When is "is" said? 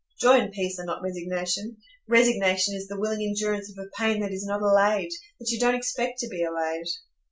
2.73-2.87, 4.33-4.43